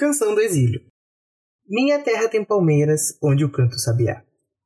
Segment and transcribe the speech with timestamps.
[0.00, 0.80] Canção do Exílio.
[1.68, 4.22] Minha terra tem palmeiras, onde o canto sabiá.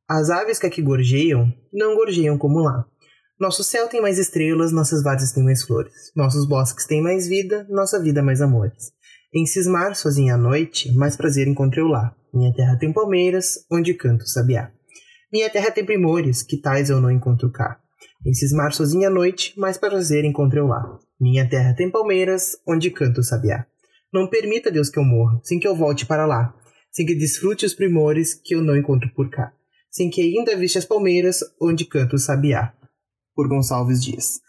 [0.09, 2.85] As aves que aqui gorjeiam, não gorjeiam como lá.
[3.41, 5.93] Nosso céu tem mais estrelas, nossas várzeas têm mais flores.
[6.15, 8.93] Nossos bosques têm mais vida, nossa vida mais amores.
[9.35, 12.15] Em cismar sozinha à noite, mais prazer encontrei lá.
[12.33, 14.71] Minha terra tem palmeiras, onde canto sabiá.
[15.33, 17.81] Minha terra tem primores, que tais eu não encontro cá.
[18.25, 20.97] Em cismar sozinha à noite, mais prazer encontrei lá.
[21.21, 23.67] Minha terra tem palmeiras, onde canto sabiá.
[24.15, 26.55] Não permita, Deus, que eu morra, sem que eu volte para lá,
[26.93, 29.53] sem que desfrute os primores que eu não encontro por cá,
[29.91, 32.73] sem que ainda viste as palmeiras, onde canto sabiá.
[33.35, 34.41] Por Gonçalves Dias.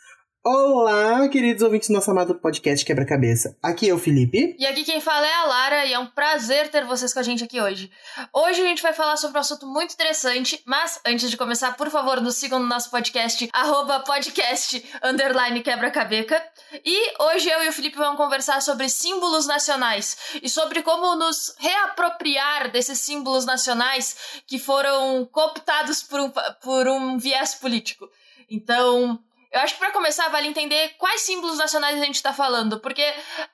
[0.47, 3.57] Olá, queridos ouvintes do nosso amado podcast Quebra-Cabeça.
[3.63, 4.55] Aqui é o Felipe.
[4.59, 7.23] E aqui quem fala é a Lara, e é um prazer ter vocês com a
[7.23, 7.89] gente aqui hoje.
[8.31, 11.89] Hoje a gente vai falar sobre um assunto muito interessante, mas antes de começar, por
[11.89, 16.39] favor, nos sigam no nosso podcast, arroba podcast, underline quebra-cabeça.
[16.85, 21.55] E hoje eu e o Felipe vamos conversar sobre símbolos nacionais e sobre como nos
[21.57, 28.07] reapropriar desses símbolos nacionais que foram cooptados por um, por um viés político.
[28.47, 29.19] Então,
[29.55, 33.01] eu acho que para começar vale entender quais símbolos nacionais a gente está falando, porque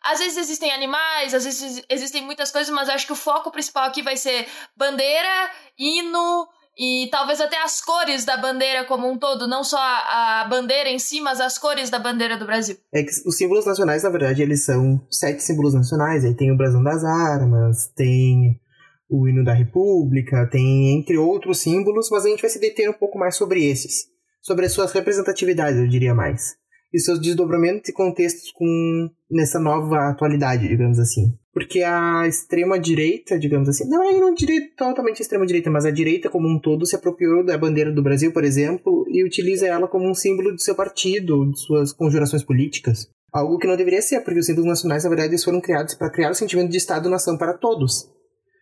[0.04, 3.52] às vezes existem animais, às vezes existem muitas coisas, mas eu acho que o foco
[3.52, 9.16] principal aqui vai ser bandeira, hino e talvez até as cores da bandeira como um
[9.16, 12.78] todo, não só a, bandeira em si, mas as cores da bandeira do Brasil.
[12.92, 16.26] É que os símbolos nacionais, na verdade, eles são sete símbolos nacionais.
[16.26, 18.60] Aí tem o brasão das armas, tem
[19.08, 22.94] o hino da República, tem entre outros símbolos, mas a gente vai se deter um
[22.94, 24.10] pouco mais sobre esses
[24.42, 26.56] sobre as suas representatividades, eu diria mais,
[26.94, 31.34] e seus desdobramentos e contextos com nessa nova atualidade, digamos assim.
[31.54, 35.92] Porque a extrema direita, digamos assim, não é não direita totalmente extrema direita, mas a
[35.92, 39.88] direita como um todo se apropriou da bandeira do Brasil, por exemplo, e utiliza ela
[39.88, 43.10] como um símbolo de seu partido, de suas conjurações políticas.
[43.34, 46.10] Algo que não deveria ser, porque os símbolos nacionais, na verdade, eles foram criados para
[46.10, 48.10] criar o sentimento de Estado-nação para todos.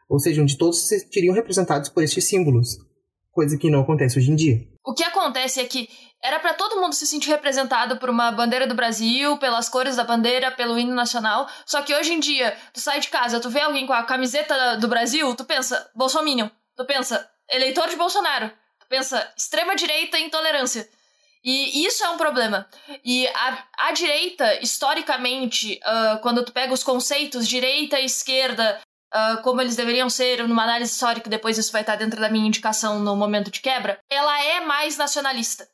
[0.07, 2.77] Ou seja, onde todos se sentiriam representados por estes símbolos.
[3.39, 4.67] Coisa que não acontece hoje em dia.
[4.85, 5.87] O que acontece é que
[6.21, 10.03] era para todo mundo se sentir representado por uma bandeira do Brasil, pelas cores da
[10.03, 11.47] bandeira, pelo hino nacional.
[11.65, 14.75] Só que hoje em dia, tu sai de casa, tu vê alguém com a camiseta
[14.75, 20.25] do Brasil, tu pensa Bolsonaro, tu pensa eleitor de Bolsonaro, tu pensa extrema direita e
[20.25, 20.85] intolerância.
[21.41, 22.67] E isso é um problema.
[23.05, 28.81] E a, a direita, historicamente, uh, quando tu pega os conceitos direita e esquerda,
[29.13, 32.47] uh, como eles deveriam ser numa análise histórica, depois isso vai estar dentro da minha
[32.47, 35.67] indicação no momento de quebra, ela é mais nacionalista.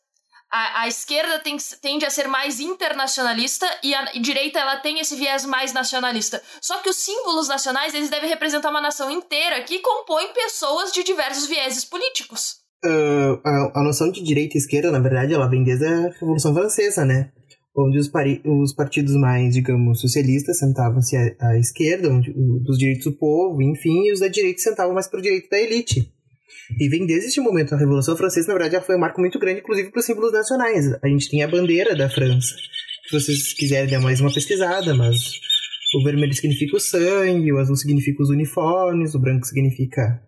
[0.52, 5.16] A, a esquerda tem, tende a ser mais internacionalista e a direita ela tem esse
[5.16, 6.42] viés mais nacionalista.
[6.62, 11.04] Só que os símbolos nacionais eles devem representar uma nação inteira que compõe pessoas de
[11.04, 12.58] diversos vieses políticos.
[12.86, 16.54] Uh, a, a noção de direita e esquerda, na verdade, ela vem desde a Revolução
[16.54, 17.32] Francesa, né?
[17.76, 18.10] Onde os,
[18.46, 23.62] os partidos mais, digamos, socialistas sentavam-se à, à, esquerda, onde, o, dos direitos do povo,
[23.62, 26.12] enfim, e os da direita sentavam mais para o direito da elite.
[26.80, 29.38] E vem desde este momento, a Revolução Francesa, na verdade, já foi um marco muito
[29.38, 30.86] grande, inclusive para os símbolos nacionais.
[31.04, 32.56] A gente tem a bandeira da França.
[33.08, 35.40] Se vocês quiserem dar mais uma pesquisada, mas
[35.96, 40.22] o vermelho significa o sangue, o azul significa os uniformes, o branco significa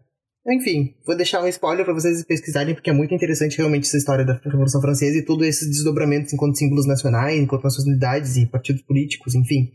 [0.53, 4.25] enfim, vou deixar um spoiler para vocês pesquisarem, porque é muito interessante realmente essa história
[4.25, 9.35] da Revolução Francesa e todos esses desdobramentos enquanto símbolos nacionais, enquanto nacionalidades e partidos políticos,
[9.35, 9.71] enfim.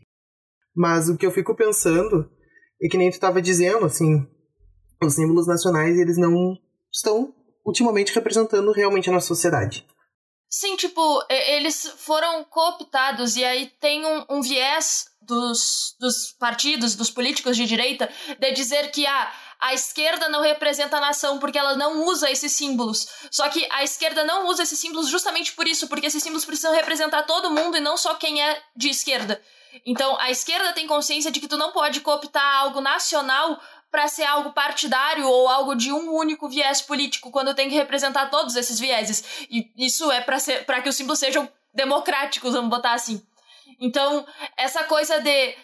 [0.75, 2.31] Mas o que eu fico pensando
[2.83, 4.27] é que nem tu estava dizendo, assim,
[5.03, 6.57] os símbolos nacionais, eles não
[6.91, 7.35] estão
[7.65, 9.87] ultimamente representando realmente a nossa sociedade.
[10.49, 11.01] Sim, tipo,
[11.31, 17.65] eles foram cooptados e aí tem um, um viés dos, dos partidos, dos políticos de
[17.65, 18.09] direita,
[18.39, 22.51] de dizer que ah, a esquerda não representa a nação porque ela não usa esses
[22.51, 23.07] símbolos.
[23.31, 26.75] Só que a esquerda não usa esses símbolos justamente por isso, porque esses símbolos precisam
[26.75, 29.41] representar todo mundo e não só quem é de esquerda.
[29.87, 34.25] Então, a esquerda tem consciência de que tu não pode cooptar algo nacional para ser
[34.25, 38.81] algo partidário ou algo de um único viés político, quando tem que representar todos esses
[38.81, 39.47] vieses.
[39.49, 43.25] E isso é para que os símbolos sejam democráticos, vamos botar assim.
[43.79, 45.55] Então, essa coisa de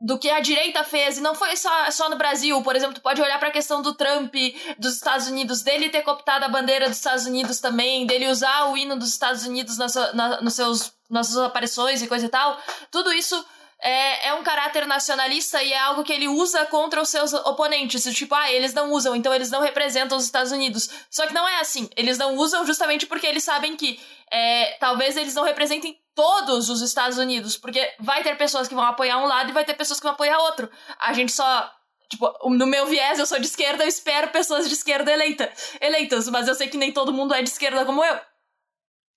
[0.00, 3.00] do que a direita fez, e não foi só, só no Brasil, por exemplo, tu
[3.00, 4.34] pode olhar para a questão do Trump
[4.78, 8.76] dos Estados Unidos, dele ter cooptado a bandeira dos Estados Unidos também, dele usar o
[8.76, 12.60] hino dos Estados Unidos nas, na, nos seus, nas suas aparições e coisa e tal,
[12.90, 13.42] tudo isso
[13.82, 18.02] é, é um caráter nacionalista e é algo que ele usa contra os seus oponentes.
[18.14, 20.88] Tipo, ah, eles não usam, então eles não representam os Estados Unidos.
[21.10, 21.88] Só que não é assim.
[21.96, 24.00] Eles não usam justamente porque eles sabem que
[24.32, 28.84] é, talvez eles não representem todos os Estados Unidos, porque vai ter pessoas que vão
[28.84, 30.70] apoiar um lado e vai ter pessoas que vão apoiar outro.
[30.98, 31.70] A gente só.
[32.08, 36.28] Tipo, no meu viés, eu sou de esquerda, eu espero pessoas de esquerda eleita, eleitas,
[36.28, 38.20] mas eu sei que nem todo mundo é de esquerda como eu.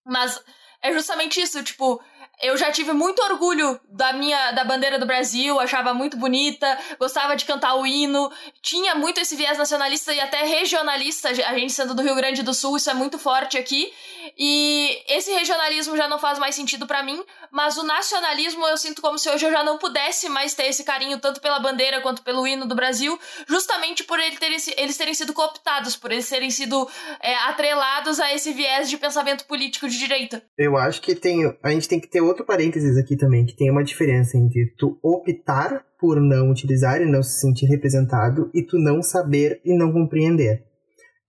[0.08, 0.44] Mas
[0.82, 2.02] é justamente isso, tipo,
[2.42, 7.36] eu já tive muito orgulho da minha da bandeira do Brasil, achava muito bonita, gostava
[7.36, 8.32] de cantar o hino,
[8.62, 12.54] tinha muito esse viés nacionalista e até regionalista, a gente sendo do Rio Grande do
[12.54, 13.92] Sul, isso é muito forte aqui.
[14.38, 17.22] E esse regionalismo já não faz mais sentido para mim,
[17.52, 20.84] mas o nacionalismo eu sinto como se hoje eu já não pudesse mais ter esse
[20.84, 25.14] carinho tanto pela bandeira quanto pelo hino do Brasil, justamente por eles terem, eles terem
[25.14, 26.88] sido cooptados, por eles terem sido
[27.22, 30.44] é, atrelados a esse viés de pensamento político de direita.
[30.58, 33.70] Eu acho que tem, a gente tem que ter outro parênteses aqui também, que tem
[33.70, 38.78] uma diferença entre tu optar por não utilizar e não se sentir representado e tu
[38.78, 40.64] não saber e não compreender.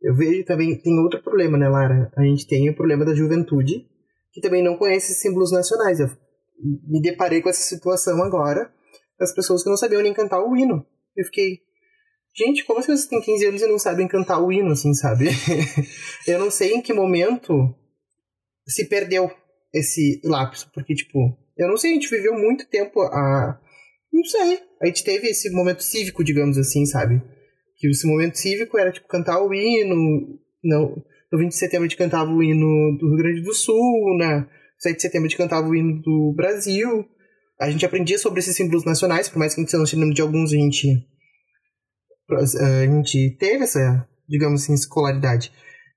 [0.00, 2.11] Eu vejo também, tem outro problema, né, Lara?
[2.17, 3.87] A gente tem o problema da juventude,
[4.32, 6.00] que também não conhece símbolos nacionais.
[6.00, 6.08] Eu
[6.88, 8.73] me deparei com essa situação agora,
[9.19, 10.87] das pessoas que não sabiam nem cantar o hino.
[11.17, 11.58] Eu fiquei,
[12.35, 15.29] gente, como assim vocês têm 15 anos e não sabem cantar o hino, assim, sabe?
[16.26, 17.75] eu não sei em que momento
[18.67, 19.31] se perdeu
[19.72, 21.19] esse lapso, porque, tipo,
[21.56, 23.61] eu não sei, a gente viveu muito tempo a.
[24.12, 24.61] Não sei.
[24.82, 27.22] A gente teve esse momento cívico, digamos assim, sabe?
[27.81, 31.02] que esse momento cívico era tipo cantar o hino, não,
[31.32, 34.46] no 20 de setembro a gente cantava o hino do Rio Grande do Sul, na
[34.78, 37.06] 7 de setembro a gente cantava o hino do Brasil.
[37.58, 40.14] A gente aprendia sobre esses símbolos nacionais, por mais que a gente não se lembre
[40.14, 41.06] de alguns, a gente,
[42.31, 45.50] a gente teve essa, digamos assim, escolaridade.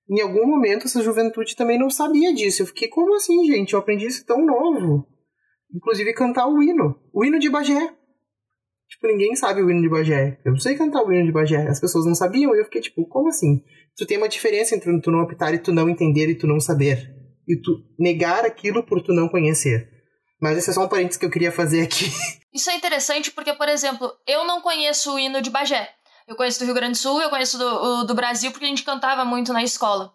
[0.09, 2.61] Em algum momento essa juventude também não sabia disso.
[2.61, 3.73] Eu fiquei, como assim, gente?
[3.73, 5.07] Eu aprendi isso tão novo.
[5.73, 6.99] Inclusive cantar o hino.
[7.13, 7.93] O hino de Bagé.
[8.89, 10.39] Tipo, ninguém sabe o hino de Bagé.
[10.45, 11.67] Eu não sei cantar o hino de Bagé.
[11.67, 12.53] As pessoas não sabiam.
[12.55, 13.63] E eu fiquei tipo, como assim?
[13.97, 16.59] Tu tem uma diferença entre tu não optar e tu não entender e tu não
[16.59, 17.09] saber.
[17.47, 19.89] E tu negar aquilo por tu não conhecer.
[20.39, 22.05] Mas esse é só um parênteses que eu queria fazer aqui.
[22.53, 25.89] Isso é interessante porque, por exemplo, eu não conheço o hino de Bagé.
[26.27, 28.83] Eu conheço do Rio Grande do Sul, eu conheço do, do Brasil porque a gente
[28.83, 30.13] cantava muito na escola.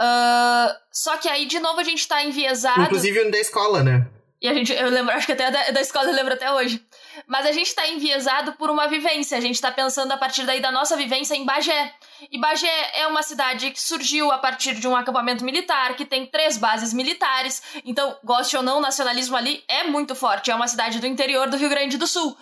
[0.00, 2.82] Uh, só que aí, de novo, a gente tá enviesado.
[2.82, 4.06] Inclusive da escola, né?
[4.42, 6.84] E a gente, eu lembro, acho que até da, da escola eu lembro até hoje.
[7.28, 10.60] Mas a gente está enviesado por uma vivência, a gente está pensando a partir daí
[10.60, 11.94] da nossa vivência em Bagé.
[12.28, 16.26] E Bagé é uma cidade que surgiu a partir de um acampamento militar, que tem
[16.26, 17.62] três bases militares.
[17.84, 20.50] Então, goste ou não, o nacionalismo ali é muito forte.
[20.50, 22.36] É uma cidade do interior do Rio Grande do Sul.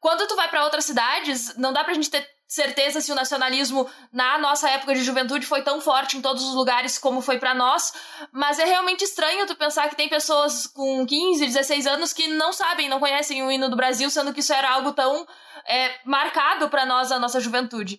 [0.00, 3.90] Quando tu vai para outras cidades, não dá pra gente ter certeza se o nacionalismo
[4.12, 7.52] na nossa época de juventude foi tão forte em todos os lugares como foi para
[7.52, 7.92] nós,
[8.32, 12.52] mas é realmente estranho tu pensar que tem pessoas com 15, 16 anos que não
[12.52, 15.26] sabem, não conhecem o hino do Brasil, sendo que isso era algo tão
[15.66, 17.98] é, marcado para nós a nossa juventude.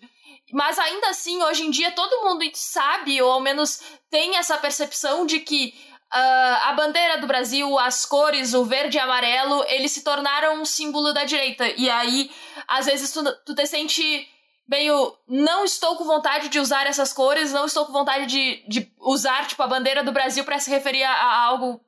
[0.54, 5.26] Mas ainda assim, hoje em dia, todo mundo sabe, ou ao menos tem essa percepção
[5.26, 5.74] de que
[6.14, 10.64] Uh, a bandeira do Brasil, as cores, o verde e amarelo, eles se tornaram um
[10.64, 11.68] símbolo da direita.
[11.68, 12.32] E aí,
[12.68, 14.26] às vezes, tu, tu te sente
[14.68, 18.92] meio não estou com vontade de usar essas cores, não estou com vontade de, de
[19.00, 21.80] usar tipo a bandeira do Brasil para se referir a, a algo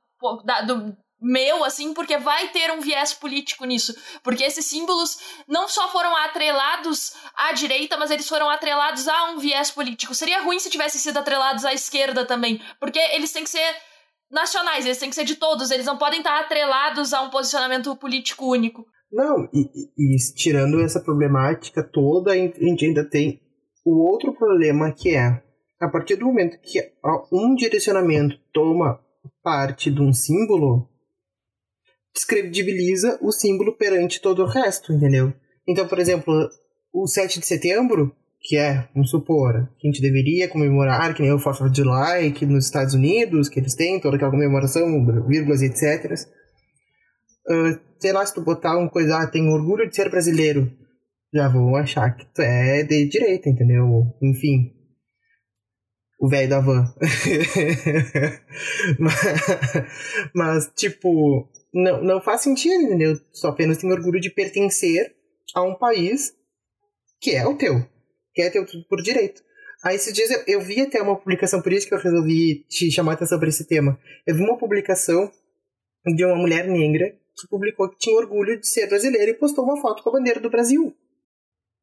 [0.43, 5.67] da, do meu assim, porque vai ter um viés político nisso, porque esses símbolos não
[5.67, 10.13] só foram atrelados à direita, mas eles foram atrelados a um viés político.
[10.13, 13.75] Seria ruim se tivessem sido atrelados à esquerda também, porque eles têm que ser
[14.29, 17.95] nacionais, eles têm que ser de todos, eles não podem estar atrelados a um posicionamento
[17.95, 18.85] político único.
[19.11, 23.41] Não, e, e, e, tirando essa problemática toda, a gente ainda tem
[23.85, 25.41] o outro problema que é,
[25.79, 26.79] a partir do momento que
[27.31, 28.99] um direcionamento toma
[29.41, 30.89] parte de um símbolo,
[32.13, 35.33] descredibiliza o símbolo perante todo o resto, entendeu?
[35.67, 36.49] Então, por exemplo,
[36.91, 41.31] o 7 de setembro, que é, vamos supor, que a gente deveria comemorar, que nem
[41.31, 44.85] o 4 of July, que nos Estados Unidos, que eles têm toda aquela comemoração,
[45.27, 46.13] vírgulas, etc.,
[47.49, 50.71] uh, sei lá, se tu botar uma coisa, ah, tem orgulho de ser brasileiro,
[51.33, 54.15] já vão achar que tu é de direita, entendeu?
[54.21, 54.73] Enfim.
[56.19, 56.83] O velho da van.
[58.99, 59.15] mas,
[60.33, 63.19] mas, tipo, não, não faz sentido, entendeu?
[63.31, 65.15] Só apenas tem orgulho de pertencer
[65.53, 66.33] a um país
[67.21, 67.85] que é o teu.
[68.33, 69.43] Que é teu por direito.
[69.83, 72.89] Aí esses dias eu, eu vi até uma publicação, por isso que eu resolvi te
[72.91, 73.99] chamar a atenção para esse tema.
[74.25, 75.31] Eu vi uma publicação
[76.15, 79.79] de uma mulher negra que publicou que tinha orgulho de ser brasileira e postou uma
[79.81, 80.95] foto com a bandeira do Brasil.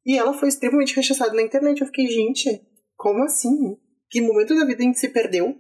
[0.04, 1.80] E ela foi extremamente rechaçada na internet.
[1.80, 2.61] Eu fiquei, gente,
[2.96, 3.76] como assim?
[4.11, 5.56] Que momento da vida a gente se perdeu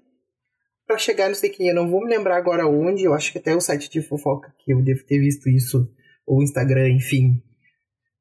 [0.86, 1.68] para chegar sei quem?
[1.68, 4.54] Eu não vou me lembrar agora onde, eu acho que até o site de fofoca
[4.58, 5.90] que eu devo ter visto isso,
[6.26, 7.42] ou o Instagram, enfim,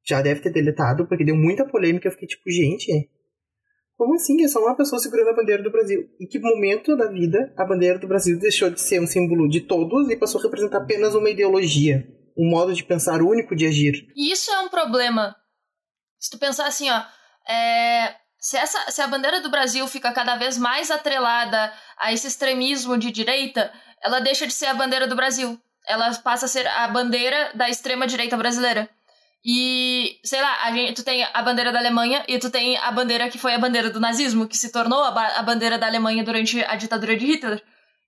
[0.06, 2.08] já deve ter deletado, porque deu muita polêmica.
[2.08, 3.10] Eu fiquei tipo, gente,
[4.04, 4.44] como assim?
[4.44, 6.10] É só uma pessoa segurando a bandeira do Brasil.
[6.20, 9.62] Em que momento da vida a bandeira do Brasil deixou de ser um símbolo de
[9.62, 12.06] todos e passou a representar apenas uma ideologia?
[12.38, 14.06] Um modo de pensar único de agir?
[14.14, 15.34] E isso é um problema.
[16.20, 17.02] Se tu pensar assim, ó.
[17.50, 18.14] É...
[18.38, 22.98] Se, essa, se a bandeira do Brasil fica cada vez mais atrelada a esse extremismo
[22.98, 23.72] de direita,
[24.04, 25.58] ela deixa de ser a bandeira do Brasil.
[25.88, 28.90] ela passa a ser a bandeira da extrema direita brasileira.
[29.46, 33.30] E, sei lá, gente, tu tem a bandeira da Alemanha e tu tem a bandeira
[33.30, 36.24] que foi a bandeira do nazismo, que se tornou a, ba a bandeira da Alemanha
[36.24, 37.62] durante a ditadura de Hitler.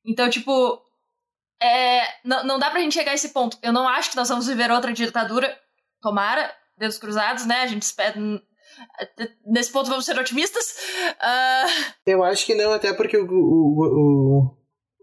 [0.06, 0.82] Então, tipo,
[1.62, 3.58] é, não, dá pra gente chegar a esse ponto.
[3.62, 5.54] Eu não acho que nós vamos viver outra ditadura.
[6.01, 7.62] Tomara, dedos cruzados, né?
[7.63, 8.15] A gente espera.
[9.46, 10.77] Nesse ponto vamos ser otimistas.
[11.20, 11.94] Uh...
[12.06, 14.51] Eu acho que não, até porque o, o,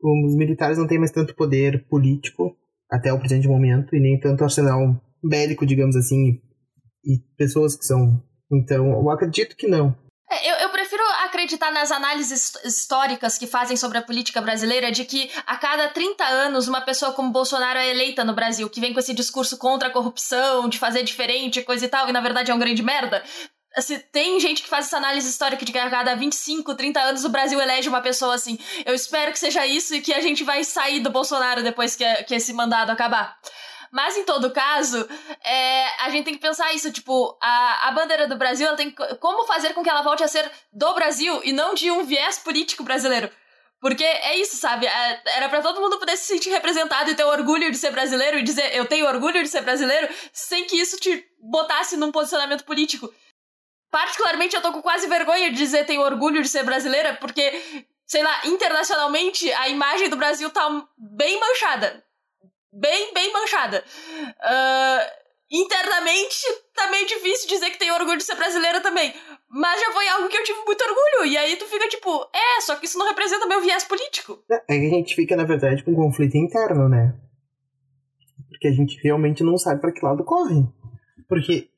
[0.02, 2.56] o, os militares não têm mais tanto poder político
[2.90, 6.40] até o presente momento e nem tanto arsenal bélico, digamos assim,
[7.04, 8.22] e pessoas que são.
[8.50, 9.96] Então, eu acredito que não.
[10.32, 15.04] É, eu, eu prefiro acreditar nas análises históricas que fazem sobre a política brasileira de
[15.04, 18.94] que a cada 30 anos uma pessoa como Bolsonaro é eleita no Brasil, que vem
[18.94, 22.50] com esse discurso contra a corrupção, de fazer diferente, coisa e tal, e na verdade
[22.50, 23.22] é um grande merda.
[23.76, 27.24] Assim, tem gente que faz essa análise histórica de que a cada 25, 30 anos
[27.24, 28.58] o Brasil elege uma pessoa assim.
[28.84, 32.04] Eu espero que seja isso e que a gente vai sair do Bolsonaro depois que,
[32.24, 33.36] que esse mandado acabar.
[33.92, 35.06] Mas em todo caso,
[35.44, 38.90] é, a gente tem que pensar isso, tipo, a, a bandeira do Brasil, ela tem
[39.20, 42.38] como fazer com que ela volte a ser do Brasil e não de um viés
[42.38, 43.30] político brasileiro.
[43.78, 44.86] Porque é isso, sabe?
[44.86, 48.38] É, era para todo mundo poder se sentir representado e ter orgulho de ser brasileiro
[48.38, 52.64] e dizer eu tenho orgulho de ser brasileiro, sem que isso te botasse num posicionamento
[52.64, 53.12] político.
[53.90, 58.22] Particularmente, eu tô com quase vergonha de dizer tenho orgulho de ser brasileira, porque, sei
[58.22, 62.02] lá, internacionalmente a imagem do Brasil tá bem manchada
[62.72, 63.84] bem, bem manchada.
[64.20, 69.12] Uh, internamente, tá meio difícil dizer que tem orgulho de ser brasileira também.
[69.50, 71.30] Mas já foi algo que eu tive muito orgulho.
[71.30, 74.42] E aí tu fica tipo, é, só que isso não representa meu viés político.
[74.50, 77.14] É, é a gente fica, na verdade, com um conflito interno, né?
[78.48, 80.66] Porque a gente realmente não sabe para que lado corre.
[81.28, 81.68] Porque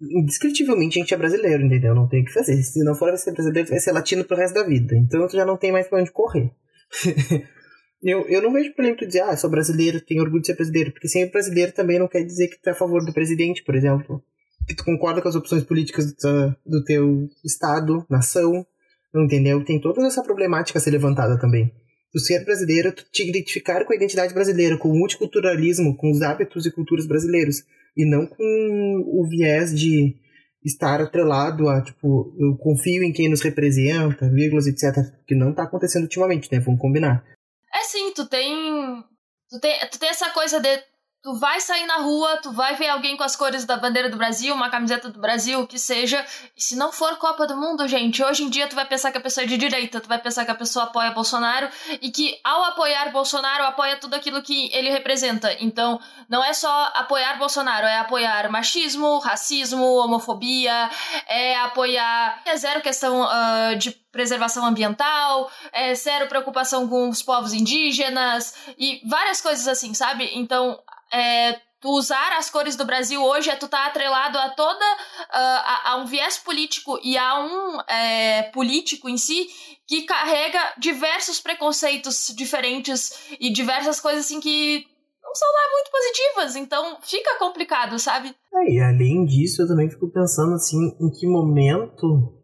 [0.00, 1.94] indescritivelmente a gente é brasileiro, entendeu?
[1.94, 2.62] Não tem o que fazer.
[2.62, 4.94] Se não for ser brasileiro, vai ser latino pro resto da vida.
[4.96, 6.50] Então tu já não tem mais pra onde correr.
[8.02, 10.90] Eu, eu não vejo problema tu dizer, ah, sou brasileiro, tenho orgulho de ser brasileiro,
[10.90, 13.74] porque ser brasileiro também não quer dizer que tu é a favor do presidente, por
[13.74, 14.22] exemplo.
[14.66, 18.66] Que tu concorda com as opções políticas do, do teu estado, nação,
[19.14, 19.62] entendeu?
[19.64, 21.70] Tem toda essa problemática a ser levantada também.
[22.12, 26.22] Tu ser brasileiro, tu te identificar com a identidade brasileira, com o multiculturalismo, com os
[26.22, 27.64] hábitos e culturas brasileiros,
[27.96, 30.16] e não com o viés de
[30.64, 34.94] estar atrelado a, tipo, eu confio em quem nos representa, vírgulas, etc.
[35.26, 36.60] Que não tá acontecendo ultimamente, né?
[36.60, 37.24] Vamos combinar.
[37.72, 39.04] É sim, tu tem.
[39.48, 40.82] Tu tem, tu tem essa coisa de
[41.22, 44.16] Tu vai sair na rua, tu vai ver alguém com as cores da bandeira do
[44.16, 46.24] Brasil, uma camiseta do Brasil, o que seja.
[46.56, 49.18] E se não for Copa do Mundo, gente, hoje em dia tu vai pensar que
[49.18, 51.68] a pessoa é de direita, tu vai pensar que a pessoa apoia Bolsonaro
[52.00, 55.54] e que ao apoiar Bolsonaro apoia tudo aquilo que ele representa.
[55.60, 60.88] Então, não é só apoiar Bolsonaro, é apoiar machismo, racismo, homofobia,
[61.28, 62.40] é apoiar.
[62.46, 69.02] É zero questão uh, de preservação ambiental, é zero preocupação com os povos indígenas e
[69.06, 70.30] várias coisas assim, sabe?
[70.34, 70.80] Então,
[71.12, 75.92] é, usar as cores do Brasil hoje é tu tá atrelado a toda uh, a,
[75.92, 79.48] a, um viés político e a um é, político em si
[79.86, 84.84] que carrega diversos preconceitos diferentes e diversas coisas assim que
[85.22, 88.34] não são lá muito positivas, então fica complicado, sabe?
[88.52, 92.40] É, e além disso, eu também fico pensando assim, em que momento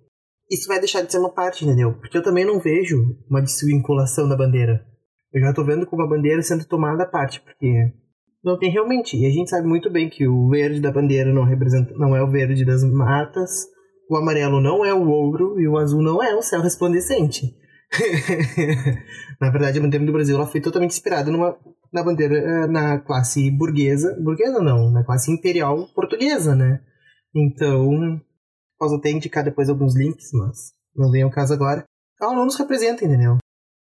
[0.51, 1.99] isso vai deixar de ser uma parte, entendeu?
[1.99, 2.97] Porque eu também não vejo
[3.29, 4.87] uma desvinculação da bandeira.
[5.33, 7.93] Eu já tô vendo como a bandeira sendo tomada à parte, porque
[8.43, 9.17] não tem realmente.
[9.17, 12.23] E a gente sabe muito bem que o verde da bandeira não representa, não é
[12.23, 13.67] o verde das matas,
[14.09, 17.55] o amarelo não é o ouro e o azul não é o céu resplandecente.
[19.41, 21.57] na verdade, a bandeira do Brasil ela foi totalmente inspirada numa,
[21.93, 26.81] na bandeira eh, na classe burguesa, burguesa não, na classe imperial portuguesa, né?
[27.35, 28.21] Então,
[28.79, 31.85] posso até indicar depois alguns links, mas não vem ao caso agora.
[32.21, 33.37] Ela não nos representa, entendeu?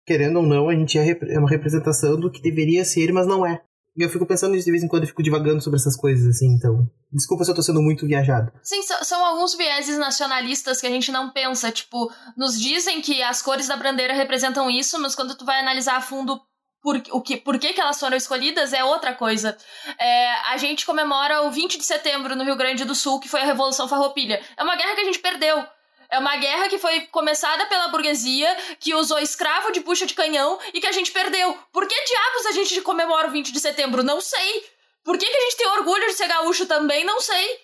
[0.05, 3.46] Querendo ou não, a gente é, é uma representação do que deveria ser, mas não
[3.46, 3.62] é.
[4.00, 6.48] E eu fico pensando de vez em quando, eu fico divagando sobre essas coisas, assim,
[6.56, 6.89] então.
[7.12, 8.50] Desculpa se eu tô sendo muito viajado.
[8.63, 11.70] Sim, são alguns vieses nacionalistas que a gente não pensa.
[11.70, 15.98] Tipo, nos dizem que as cores da bandeira representam isso, mas quando tu vai analisar
[15.98, 16.39] a fundo
[16.82, 19.58] por, o que, por que, que elas foram escolhidas é outra coisa.
[20.00, 23.41] É, a gente comemora o 20 de setembro no Rio Grande do Sul, que foi
[23.41, 24.41] a Revolução Farroupilha.
[24.56, 25.62] É uma guerra que a gente perdeu.
[26.10, 30.60] É uma guerra que foi começada pela burguesia, que usou escravo de bucha de canhão
[30.74, 31.58] e que a gente perdeu.
[31.72, 34.01] Por que diabos a gente comemora o 20 de setembro?
[34.01, 34.66] Não sei.
[35.04, 37.04] Por que, que a gente tem orgulho de ser gaúcho também?
[37.04, 37.60] Não sei.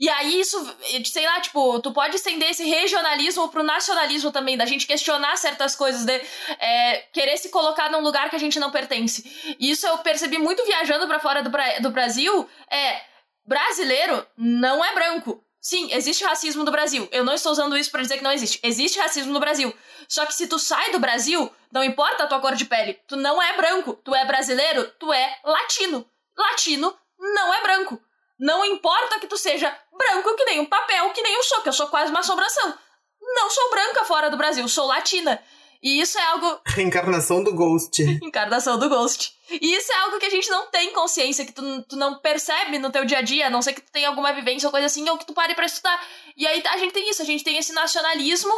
[0.00, 0.58] E aí isso,
[1.04, 5.76] sei lá, tipo, tu pode estender esse regionalismo pro nacionalismo também, da gente questionar certas
[5.76, 6.20] coisas, de
[6.58, 9.56] é, querer se colocar num lugar que a gente não pertence.
[9.60, 13.00] E isso eu percebi muito viajando para fora do, do Brasil, é,
[13.46, 15.40] brasileiro não é branco.
[15.62, 17.08] Sim, existe racismo no Brasil.
[17.12, 18.58] Eu não estou usando isso para dizer que não existe.
[18.64, 19.72] Existe racismo no Brasil.
[20.08, 23.00] Só que se tu sai do Brasil, Não importa a tua cor de pele.
[23.08, 23.94] Tu não é branco.
[24.04, 24.86] Tu é brasileiro.
[24.98, 26.04] Tu é latino.
[26.36, 27.98] Latino não é branco.
[28.38, 31.68] Não importa que tu seja branco que nem um papel, que nem eu sou, que
[31.68, 32.76] eu sou quase uma assombração.
[33.22, 35.40] Não sou branca fora do Brasil, sou latina.
[35.82, 36.60] E isso é algo.
[36.68, 38.02] Reencarnação do Ghost.
[38.22, 39.36] Encarnação do Ghost.
[39.50, 42.78] E isso é algo que a gente não tem consciência, que tu, tu não percebe
[42.78, 44.86] no teu dia a dia, a não ser que tu tenha alguma vivência ou coisa
[44.86, 46.00] assim, ou que tu pare para estudar.
[46.36, 48.52] E aí a gente tem isso, a gente tem esse nacionalismo,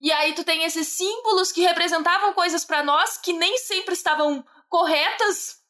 [0.00, 4.44] e aí tu tem esses símbolos que representavam coisas para nós que nem sempre estavam
[4.68, 5.61] corretas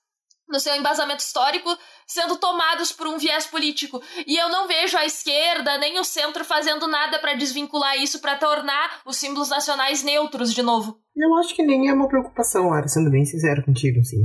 [0.48, 1.70] no seu embasamento histórico,
[2.06, 4.02] sendo tomados por um viés político.
[4.26, 8.36] E eu não vejo a esquerda nem o centro fazendo nada para desvincular isso, para
[8.36, 10.98] tornar os símbolos nacionais neutros de novo.
[11.16, 14.18] Eu acho que nem é uma preocupação, Lara, sendo bem sincero contigo, assim.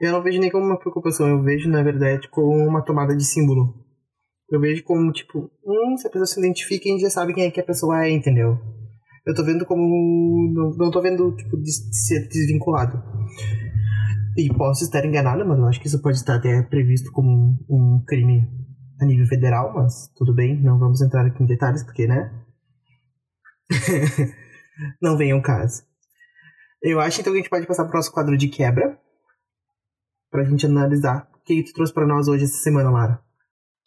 [0.00, 3.24] Eu não vejo nem como uma preocupação, eu vejo, na verdade, como uma tomada de
[3.24, 3.74] símbolo.
[4.50, 7.44] Eu vejo como, tipo, hum, se a pessoa se identifica, a gente já sabe quem
[7.44, 8.58] é que a pessoa é, entendeu?
[9.26, 10.52] Eu tô vendo como.
[10.52, 13.00] Não, não tô vendo, tipo, de ser desvinculado.
[14.36, 18.02] E posso estar enganado, mas eu acho que isso pode estar até previsto como um
[18.06, 18.48] crime
[19.00, 22.30] a nível federal, mas tudo bem, não vamos entrar aqui em detalhes, porque, né?
[25.00, 25.82] não vem ao caso.
[26.82, 28.98] Eu acho então que a gente pode passar para o nosso quadro de quebra,
[30.30, 33.22] para a gente analisar o que tu trouxe para nós hoje essa semana, Lara.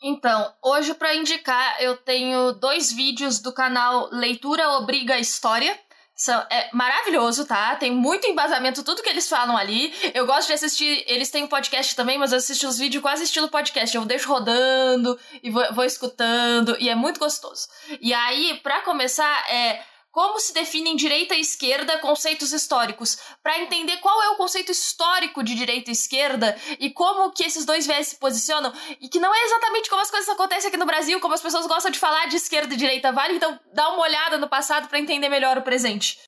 [0.06, 5.74] Então, hoje para indicar, eu tenho dois vídeos do canal Leitura Obriga História,
[6.16, 7.76] são, é maravilhoso, tá?
[7.76, 9.94] Tem muito embasamento, tudo que eles falam ali.
[10.14, 11.04] Eu gosto de assistir.
[11.08, 13.96] Eles têm um podcast também, mas eu assisto os vídeos quase estilo podcast.
[13.96, 17.68] Eu deixo rodando e vou, vou escutando, e é muito gostoso.
[18.00, 19.82] E aí, para começar, é
[20.14, 25.44] como se definem direita e esquerda, conceitos históricos, para entender qual é o conceito histórico
[25.44, 29.34] de direita e esquerda e como que esses dois viés se posicionam e que não
[29.34, 32.28] é exatamente como as coisas acontecem aqui no Brasil, como as pessoas gostam de falar
[32.28, 35.64] de esquerda e direita, vale então dar uma olhada no passado para entender melhor o
[35.64, 36.20] presente.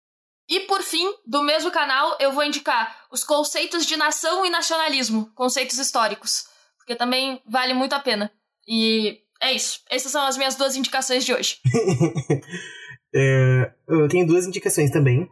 [0.49, 5.31] E por fim, do mesmo canal, eu vou indicar os conceitos de nação e nacionalismo,
[5.35, 8.31] conceitos históricos, porque também vale muito a pena.
[8.67, 9.81] E é isso.
[9.91, 11.59] Essas são as minhas duas indicações de hoje.
[13.15, 15.29] É, eu tenho duas indicações também,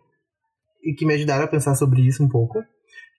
[0.83, 2.63] e que me ajudaram a pensar sobre isso um pouco.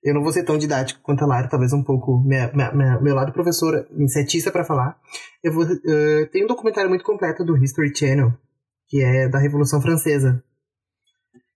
[0.03, 3.00] Eu não vou ser tão didático quanto a Lara, talvez um pouco minha, minha, minha,
[3.00, 4.98] meu lado professora, insetista para falar.
[5.42, 8.33] Eu vou, uh, tem um documentário muito completo do History Channel,
[8.87, 10.44] que é da Revolução Francesa.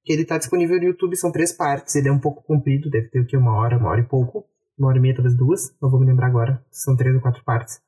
[0.02, 1.94] Que ele está disponível no YouTube, são três partes.
[1.94, 3.36] Ele é um pouco comprido, deve ter o que?
[3.36, 4.46] Uma hora, uma hora e pouco.
[4.78, 5.74] Uma hora e meia, talvez duas.
[5.82, 6.64] Não vou me lembrar agora.
[6.70, 7.80] São três ou quatro partes.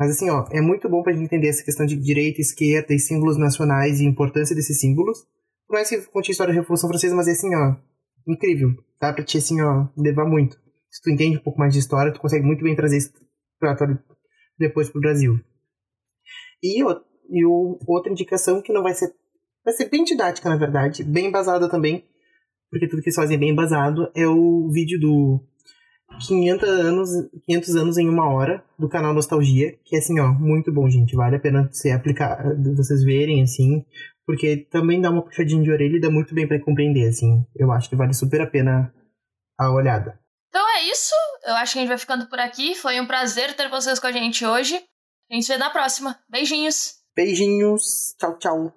[0.00, 2.98] Mas assim, ó, é muito bom pra gente entender essa questão de direita, esquerda e
[2.98, 5.26] símbolos nacionais e importância desses símbolos.
[5.66, 7.76] Por mais que conte a história da Revolução Francesa, mas é assim, ó,
[8.26, 8.70] incrível.
[8.98, 10.56] Dá pra te, assim, ó, levar muito.
[10.90, 13.12] Se tu entende um pouco mais de história, tu consegue muito bem trazer isso
[13.58, 13.76] pra,
[14.58, 15.38] depois pro Brasil.
[16.62, 19.12] E, ó, e o, outra indicação que não vai ser...
[19.62, 22.06] Vai ser bem didática, na verdade, bem embasada também,
[22.70, 25.46] porque tudo que eles fazem é bem embasado, é o vídeo do
[26.18, 27.10] 500 anos,
[27.46, 31.16] 500 anos em uma hora do canal Nostalgia, que é assim, ó, muito bom, gente.
[31.16, 32.42] Vale a pena você aplicar,
[32.76, 33.84] vocês verem, assim,
[34.26, 37.44] porque também dá uma puxadinha de orelha e dá muito bem para compreender, assim.
[37.56, 38.92] Eu acho que vale super a pena
[39.58, 40.18] a olhada.
[40.48, 41.14] Então é isso.
[41.46, 42.74] Eu acho que a gente vai ficando por aqui.
[42.74, 44.76] Foi um prazer ter vocês com a gente hoje.
[45.30, 46.18] A gente se vê na próxima.
[46.28, 46.94] Beijinhos.
[47.14, 48.14] Beijinhos.
[48.18, 48.74] Tchau, tchau.